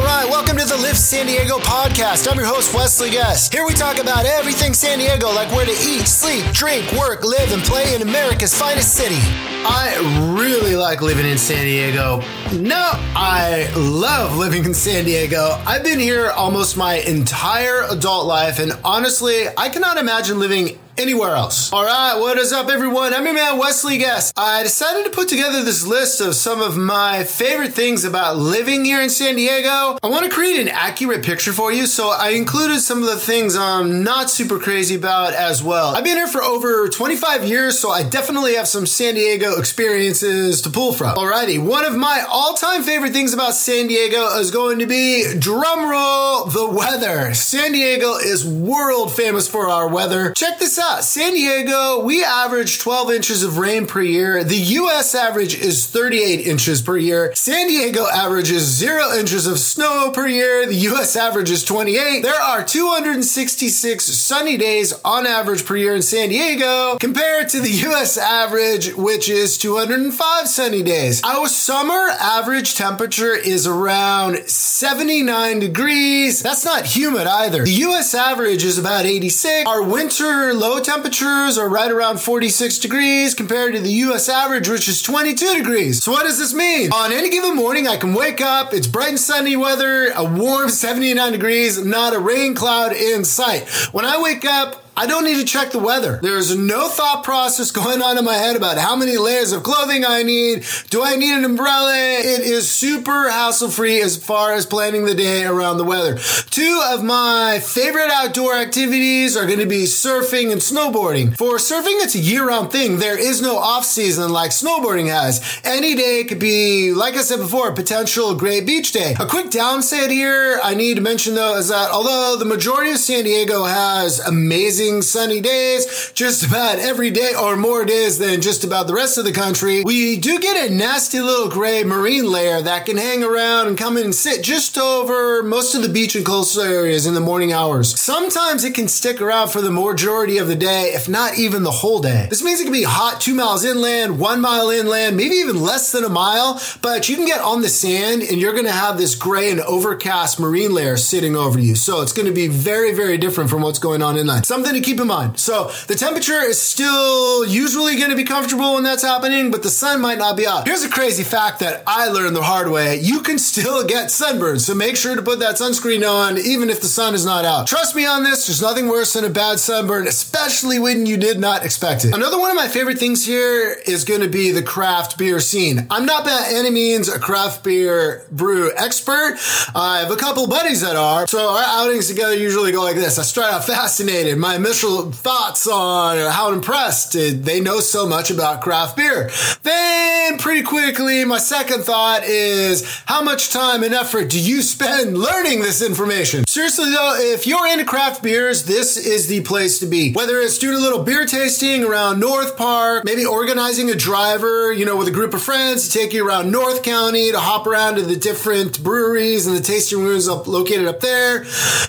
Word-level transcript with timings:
All 0.00 0.06
right, 0.06 0.24
welcome 0.24 0.56
to 0.56 0.64
the 0.64 0.78
Live 0.78 0.96
San 0.96 1.26
Diego 1.26 1.58
podcast. 1.58 2.26
I'm 2.26 2.38
your 2.38 2.46
host, 2.46 2.72
Wesley 2.72 3.10
Guest. 3.10 3.52
Here 3.52 3.66
we 3.66 3.74
talk 3.74 3.98
about 3.98 4.24
everything 4.24 4.72
San 4.72 4.98
Diego, 4.98 5.28
like 5.28 5.50
where 5.52 5.66
to 5.66 5.72
eat, 5.72 6.08
sleep, 6.08 6.42
drink, 6.54 6.90
work, 6.92 7.22
live, 7.22 7.52
and 7.52 7.60
play 7.62 7.94
in 7.94 8.00
America's 8.00 8.54
finest 8.54 8.94
city. 8.94 9.18
I 9.62 9.94
really 10.34 10.74
like 10.74 11.02
living 11.02 11.26
in 11.26 11.36
San 11.36 11.66
Diego. 11.66 12.22
No, 12.50 12.92
I 13.14 13.70
love 13.76 14.38
living 14.38 14.64
in 14.64 14.72
San 14.72 15.04
Diego. 15.04 15.60
I've 15.66 15.84
been 15.84 16.00
here 16.00 16.30
almost 16.30 16.78
my 16.78 16.94
entire 17.00 17.82
adult 17.90 18.24
life, 18.24 18.58
and 18.58 18.72
honestly, 18.82 19.48
I 19.58 19.68
cannot 19.68 19.98
imagine 19.98 20.38
living 20.38 20.78
anywhere 21.00 21.34
else. 21.34 21.72
All 21.72 21.84
right, 21.84 22.14
what 22.18 22.36
is 22.36 22.52
up, 22.52 22.68
everyone? 22.68 23.14
I'm 23.14 23.24
your 23.24 23.32
man, 23.32 23.56
Wesley 23.56 23.96
Guest. 23.96 24.34
I 24.36 24.62
decided 24.62 25.04
to 25.04 25.10
put 25.10 25.28
together 25.28 25.64
this 25.64 25.86
list 25.86 26.20
of 26.20 26.34
some 26.34 26.60
of 26.60 26.76
my 26.76 27.24
favorite 27.24 27.72
things 27.72 28.04
about 28.04 28.36
living 28.36 28.84
here 28.84 29.00
in 29.00 29.08
San 29.08 29.36
Diego. 29.36 29.98
I 30.02 30.08
want 30.08 30.26
to 30.26 30.30
create 30.30 30.60
an 30.60 30.68
accurate 30.68 31.24
picture 31.24 31.52
for 31.52 31.72
you, 31.72 31.86
so 31.86 32.10
I 32.10 32.30
included 32.30 32.80
some 32.80 33.02
of 33.02 33.08
the 33.08 33.16
things 33.16 33.56
I'm 33.56 34.04
not 34.04 34.28
super 34.28 34.58
crazy 34.58 34.94
about 34.94 35.32
as 35.32 35.62
well. 35.62 35.96
I've 35.96 36.04
been 36.04 36.18
here 36.18 36.26
for 36.26 36.42
over 36.42 36.88
25 36.88 37.44
years, 37.44 37.78
so 37.78 37.90
I 37.90 38.02
definitely 38.02 38.56
have 38.56 38.68
some 38.68 38.84
San 38.84 39.14
Diego 39.14 39.58
experiences 39.58 40.60
to 40.62 40.70
pull 40.70 40.92
from. 40.92 41.16
Alrighty, 41.16 41.58
one 41.58 41.86
of 41.86 41.96
my 41.96 42.24
all-time 42.28 42.82
favorite 42.82 43.12
things 43.12 43.32
about 43.32 43.54
San 43.54 43.86
Diego 43.86 44.26
is 44.38 44.50
going 44.50 44.78
to 44.80 44.86
be, 44.86 45.24
drumroll, 45.36 46.52
the 46.52 46.68
weather. 46.68 47.32
San 47.32 47.72
Diego 47.72 48.16
is 48.16 48.46
world 48.46 49.14
famous 49.14 49.48
for 49.48 49.68
our 49.68 49.88
weather. 49.88 50.32
Check 50.32 50.58
this 50.58 50.78
out. 50.78 50.89
San 50.98 51.34
Diego, 51.34 52.00
we 52.00 52.24
average 52.24 52.80
12 52.80 53.12
inches 53.12 53.42
of 53.42 53.58
rain 53.58 53.86
per 53.86 54.02
year. 54.02 54.42
The 54.42 54.56
US 54.56 55.14
average 55.14 55.54
is 55.54 55.86
38 55.86 56.46
inches 56.46 56.82
per 56.82 56.96
year. 56.96 57.32
San 57.34 57.68
Diego 57.68 58.06
averages 58.12 58.62
zero 58.64 59.12
inches 59.12 59.46
of 59.46 59.58
snow 59.58 60.10
per 60.12 60.26
year. 60.26 60.66
The 60.66 60.74
US 60.90 61.16
average 61.16 61.50
is 61.50 61.64
28. 61.64 62.22
There 62.22 62.34
are 62.34 62.64
266 62.64 64.04
sunny 64.04 64.56
days 64.56 64.92
on 65.04 65.26
average 65.26 65.64
per 65.64 65.76
year 65.76 65.94
in 65.94 66.02
San 66.02 66.28
Diego 66.28 66.98
compared 66.98 67.48
to 67.50 67.60
the 67.60 67.70
US 67.88 68.18
average, 68.18 68.92
which 68.94 69.28
is 69.28 69.56
205 69.58 70.48
sunny 70.48 70.82
days. 70.82 71.22
Our 71.24 71.46
summer 71.46 72.10
average 72.20 72.74
temperature 72.74 73.34
is 73.34 73.66
around 73.66 74.48
79 74.48 75.60
degrees. 75.60 76.42
That's 76.42 76.64
not 76.64 76.84
humid 76.84 77.26
either. 77.26 77.64
The 77.64 77.84
US 77.88 78.14
average 78.14 78.64
is 78.64 78.76
about 78.76 79.06
86. 79.06 79.66
Our 79.66 79.82
winter 79.82 80.52
low 80.52 80.69
temperatures 80.78 81.58
are 81.58 81.68
right 81.68 81.90
around 81.90 82.20
46 82.20 82.78
degrees 82.78 83.34
compared 83.34 83.74
to 83.74 83.80
the 83.80 83.90
US 84.04 84.28
average, 84.28 84.68
which 84.68 84.88
is 84.88 85.02
22 85.02 85.54
degrees. 85.54 86.02
So 86.04 86.12
what 86.12 86.24
does 86.24 86.38
this 86.38 86.54
mean? 86.54 86.92
On 86.92 87.12
any 87.12 87.30
given 87.30 87.56
morning, 87.56 87.88
I 87.88 87.96
can 87.96 88.14
wake 88.14 88.40
up, 88.40 88.72
it's 88.72 88.86
bright 88.86 89.08
and 89.08 89.18
sunny 89.18 89.56
weather, 89.56 90.12
a 90.14 90.24
warm 90.24 90.68
79 90.68 91.32
degrees, 91.32 91.84
not 91.84 92.14
a 92.14 92.18
rain 92.18 92.54
cloud 92.54 92.92
in 92.92 93.24
sight. 93.24 93.68
When 93.92 94.04
I 94.04 94.20
wake 94.22 94.44
up, 94.44 94.84
I 95.00 95.06
don't 95.06 95.24
need 95.24 95.38
to 95.38 95.46
check 95.46 95.70
the 95.70 95.78
weather. 95.78 96.18
There's 96.20 96.54
no 96.54 96.90
thought 96.90 97.24
process 97.24 97.70
going 97.70 98.02
on 98.02 98.18
in 98.18 98.24
my 98.26 98.34
head 98.34 98.54
about 98.54 98.76
how 98.76 98.96
many 98.96 99.16
layers 99.16 99.50
of 99.50 99.62
clothing 99.62 100.04
I 100.04 100.22
need. 100.22 100.66
Do 100.90 101.02
I 101.02 101.16
need 101.16 101.38
an 101.38 101.46
umbrella? 101.46 101.94
It 102.18 102.42
is 102.42 102.70
super 102.70 103.30
hassle 103.30 103.70
free 103.70 104.02
as 104.02 104.22
far 104.22 104.52
as 104.52 104.66
planning 104.66 105.06
the 105.06 105.14
day 105.14 105.44
around 105.44 105.78
the 105.78 105.84
weather. 105.84 106.18
Two 106.50 106.82
of 106.92 107.02
my 107.02 107.60
favorite 107.60 108.10
outdoor 108.10 108.56
activities 108.56 109.38
are 109.38 109.46
going 109.46 109.60
to 109.60 109.64
be 109.64 109.84
surfing 109.84 110.52
and 110.52 110.60
snowboarding. 110.60 111.34
For 111.34 111.56
surfing, 111.56 112.04
it's 112.04 112.14
a 112.14 112.18
year 112.18 112.46
round 112.46 112.70
thing. 112.70 112.98
There 112.98 113.18
is 113.18 113.40
no 113.40 113.56
off 113.56 113.86
season 113.86 114.30
like 114.30 114.50
snowboarding 114.50 115.08
has. 115.08 115.62
Any 115.64 115.94
day 115.94 116.24
could 116.24 116.40
be, 116.40 116.92
like 116.92 117.14
I 117.14 117.22
said 117.22 117.38
before, 117.38 117.70
a 117.70 117.74
potential 117.74 118.34
great 118.34 118.66
beach 118.66 118.92
day. 118.92 119.14
A 119.18 119.24
quick 119.24 119.50
downside 119.50 120.10
here 120.10 120.60
I 120.62 120.74
need 120.74 120.96
to 120.96 121.00
mention 121.00 121.36
though 121.36 121.56
is 121.56 121.68
that 121.68 121.90
although 121.90 122.36
the 122.38 122.44
majority 122.44 122.90
of 122.90 122.98
San 122.98 123.24
Diego 123.24 123.64
has 123.64 124.20
amazing 124.20 124.89
sunny 125.00 125.40
days 125.40 126.10
just 126.14 126.44
about 126.44 126.78
every 126.78 127.10
day 127.10 127.32
or 127.40 127.56
more 127.56 127.84
days 127.84 128.18
than 128.18 128.40
just 128.40 128.64
about 128.64 128.86
the 128.88 128.94
rest 128.94 129.16
of 129.16 129.24
the 129.24 129.32
country. 129.32 129.82
We 129.84 130.18
do 130.18 130.38
get 130.40 130.68
a 130.68 130.74
nasty 130.74 131.20
little 131.20 131.48
gray 131.48 131.84
marine 131.84 132.30
layer 132.30 132.60
that 132.60 132.86
can 132.86 132.96
hang 132.96 133.22
around 133.22 133.68
and 133.68 133.78
come 133.78 133.96
in 133.96 134.04
and 134.04 134.14
sit 134.14 134.42
just 134.42 134.76
over 134.76 135.42
most 135.42 135.74
of 135.74 135.82
the 135.82 135.88
beach 135.88 136.14
and 136.16 136.26
coastal 136.26 136.62
areas 136.62 137.06
in 137.06 137.14
the 137.14 137.20
morning 137.20 137.52
hours. 137.52 137.98
Sometimes 137.98 138.64
it 138.64 138.74
can 138.74 138.88
stick 138.88 139.20
around 139.20 139.48
for 139.48 139.60
the 139.60 139.70
majority 139.70 140.38
of 140.38 140.48
the 140.48 140.56
day, 140.56 140.92
if 140.94 141.08
not 141.08 141.38
even 141.38 141.62
the 141.62 141.70
whole 141.70 142.00
day. 142.00 142.26
This 142.28 142.42
means 142.42 142.60
it 142.60 142.64
can 142.64 142.72
be 142.72 142.82
hot 142.82 143.20
two 143.20 143.34
miles 143.34 143.64
inland, 143.64 144.18
one 144.18 144.40
mile 144.40 144.70
inland, 144.70 145.16
maybe 145.16 145.36
even 145.36 145.60
less 145.60 145.92
than 145.92 146.04
a 146.04 146.08
mile, 146.08 146.60
but 146.82 147.08
you 147.08 147.16
can 147.16 147.26
get 147.26 147.40
on 147.40 147.62
the 147.62 147.68
sand 147.68 148.22
and 148.22 148.40
you're 148.40 148.52
going 148.52 148.64
to 148.64 148.72
have 148.72 148.98
this 148.98 149.14
gray 149.14 149.50
and 149.50 149.60
overcast 149.60 150.40
marine 150.40 150.72
layer 150.72 150.96
sitting 150.96 151.36
over 151.36 151.58
you. 151.58 151.74
So 151.74 152.00
it's 152.02 152.12
going 152.12 152.26
to 152.26 152.32
be 152.32 152.48
very, 152.48 152.94
very 152.94 153.18
different 153.18 153.50
from 153.50 153.62
what's 153.62 153.78
going 153.78 154.02
on 154.02 154.16
inland. 154.16 154.46
Something 154.46 154.74
to 154.80 154.88
keep 154.88 155.00
in 155.00 155.06
mind. 155.06 155.38
So 155.38 155.70
the 155.86 155.94
temperature 155.94 156.40
is 156.42 156.60
still 156.60 157.46
usually 157.46 157.96
going 157.96 158.10
to 158.10 158.16
be 158.16 158.24
comfortable 158.24 158.74
when 158.74 158.82
that's 158.82 159.02
happening, 159.02 159.50
but 159.50 159.62
the 159.62 159.70
sun 159.70 160.00
might 160.00 160.18
not 160.18 160.36
be 160.36 160.46
out. 160.46 160.66
Here's 160.66 160.84
a 160.84 160.88
crazy 160.88 161.24
fact 161.24 161.60
that 161.60 161.82
I 161.86 162.08
learned 162.08 162.36
the 162.36 162.42
hard 162.42 162.70
way. 162.70 163.00
You 163.00 163.20
can 163.20 163.38
still 163.38 163.84
get 163.84 164.10
sunburned, 164.10 164.62
so 164.62 164.74
make 164.74 164.96
sure 164.96 165.16
to 165.16 165.22
put 165.22 165.40
that 165.40 165.56
sunscreen 165.56 166.08
on 166.08 166.38
even 166.38 166.70
if 166.70 166.80
the 166.80 166.86
sun 166.86 167.14
is 167.14 167.24
not 167.24 167.44
out. 167.44 167.66
Trust 167.66 167.94
me 167.94 168.06
on 168.06 168.24
this, 168.24 168.46
there's 168.46 168.62
nothing 168.62 168.88
worse 168.88 169.12
than 169.12 169.24
a 169.24 169.30
bad 169.30 169.58
sunburn, 169.58 170.06
especially 170.06 170.78
when 170.78 171.06
you 171.06 171.16
did 171.16 171.38
not 171.38 171.64
expect 171.64 172.04
it. 172.04 172.14
Another 172.14 172.38
one 172.38 172.50
of 172.50 172.56
my 172.56 172.68
favorite 172.68 172.98
things 172.98 173.26
here 173.26 173.76
is 173.86 174.04
going 174.04 174.20
to 174.20 174.28
be 174.28 174.50
the 174.50 174.62
craft 174.62 175.18
beer 175.18 175.40
scene. 175.40 175.86
I'm 175.90 176.06
not 176.06 176.24
by 176.24 176.46
any 176.50 176.70
means 176.70 177.08
a 177.08 177.18
craft 177.18 177.64
beer 177.64 178.26
brew 178.30 178.72
expert. 178.76 179.36
I 179.74 180.00
have 180.00 180.10
a 180.10 180.16
couple 180.16 180.46
buddies 180.46 180.80
that 180.80 180.96
are, 180.96 181.26
so 181.26 181.50
our 181.50 181.64
outings 181.66 182.08
together 182.08 182.34
usually 182.36 182.72
go 182.72 182.82
like 182.82 182.96
this. 182.96 183.18
I 183.18 183.22
start 183.22 183.52
out 183.52 183.64
fascinated. 183.64 184.38
My 184.38 184.58
initial 184.64 185.10
thoughts 185.10 185.66
on 185.66 186.18
how 186.30 186.52
impressed 186.52 187.12
they 187.12 187.60
know 187.60 187.80
so 187.80 188.06
much 188.06 188.30
about 188.30 188.60
craft 188.60 188.96
beer. 188.96 189.30
Then 189.62 190.38
pretty 190.38 190.62
quickly, 190.62 191.24
my 191.24 191.38
second 191.38 191.82
thought 191.82 192.24
is 192.24 192.84
how 193.06 193.22
much 193.22 193.50
time 193.50 193.82
and 193.82 193.94
effort 193.94 194.30
do 194.30 194.38
you 194.40 194.62
spend 194.62 195.16
learning 195.16 195.60
this 195.60 195.82
information? 195.82 196.46
Seriously 196.46 196.90
though, 196.90 197.16
if 197.18 197.46
you're 197.46 197.66
into 197.66 197.84
craft 197.84 198.22
beers, 198.22 198.64
this 198.64 198.96
is 198.96 199.28
the 199.28 199.40
place 199.42 199.78
to 199.80 199.86
be. 199.86 200.12
Whether 200.12 200.38
it's 200.40 200.58
doing 200.58 200.76
a 200.76 200.80
little 200.80 201.02
beer 201.02 201.26
tasting 201.26 201.82
around 201.84 202.20
North 202.20 202.56
Park, 202.56 203.04
maybe 203.04 203.24
organizing 203.24 203.88
a 203.90 203.94
driver, 203.94 204.72
you 204.72 204.84
know, 204.84 204.96
with 204.96 205.08
a 205.08 205.12
group 205.12 205.34
of 205.34 205.42
friends 205.42 205.88
to 205.88 205.98
take 205.98 206.12
you 206.12 206.26
around 206.26 206.50
North 206.50 206.82
County 206.82 207.32
to 207.32 207.40
hop 207.40 207.66
around 207.66 207.96
to 207.96 208.02
the 208.02 208.16
different 208.16 208.82
breweries 208.82 209.46
and 209.46 209.56
the 209.56 209.62
tasting 209.62 210.02
rooms 210.02 210.28
up, 210.28 210.46
located 210.46 210.86
up 210.86 211.00
there, 211.00 211.44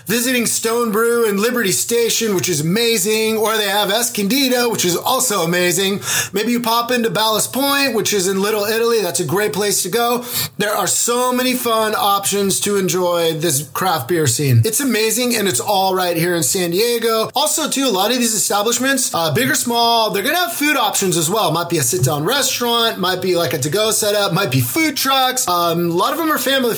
visiting 0.06 0.46
Stone 0.46 0.92
Brew 0.92 1.28
and 1.28 1.38
Liberty 1.38 1.72
Station, 1.72 2.34
which 2.34 2.48
is 2.48 2.61
amazing, 2.62 3.36
or 3.36 3.56
they 3.56 3.68
have 3.68 3.90
Escondido, 3.90 4.70
which 4.70 4.84
is 4.84 4.96
also 4.96 5.42
amazing. 5.42 6.00
Maybe 6.32 6.52
you 6.52 6.60
pop 6.60 6.90
into 6.90 7.10
Ballast 7.10 7.52
Point, 7.52 7.94
which 7.94 8.12
is 8.12 8.26
in 8.26 8.40
Little 8.40 8.64
Italy. 8.64 9.02
That's 9.02 9.20
a 9.20 9.26
great 9.26 9.52
place 9.52 9.82
to 9.82 9.90
go. 9.90 10.24
There 10.58 10.72
are 10.72 10.86
so 10.86 11.32
many 11.32 11.54
fun 11.54 11.94
options 11.94 12.60
to 12.60 12.76
enjoy 12.76 13.34
this 13.34 13.68
craft 13.70 14.08
beer 14.08 14.26
scene. 14.26 14.62
It's 14.64 14.80
amazing 14.80 15.36
and 15.36 15.46
it's 15.46 15.60
all 15.60 15.94
right 15.94 16.16
here 16.16 16.34
in 16.34 16.42
San 16.42 16.70
Diego. 16.70 17.30
Also, 17.34 17.68
too, 17.68 17.86
a 17.86 17.90
lot 17.90 18.10
of 18.10 18.18
these 18.18 18.34
establishments, 18.34 19.14
uh, 19.14 19.32
big 19.34 19.50
or 19.50 19.54
small, 19.54 20.10
they're 20.10 20.22
to 20.22 20.34
have 20.34 20.52
food 20.52 20.76
options 20.76 21.16
as 21.16 21.28
well. 21.28 21.52
Might 21.52 21.68
be 21.68 21.78
a 21.78 21.82
sit 21.82 22.04
down 22.04 22.24
restaurant, 22.24 22.98
might 22.98 23.20
be 23.20 23.36
like 23.36 23.52
a 23.52 23.58
to 23.58 23.70
go 23.70 23.90
setup, 23.90 24.32
might 24.32 24.50
be 24.50 24.60
food 24.60 24.96
trucks. 24.96 25.46
Um, 25.48 25.90
a 25.90 25.94
lot 25.94 26.12
of 26.12 26.18
them 26.18 26.30
are 26.30 26.38
family 26.38 26.74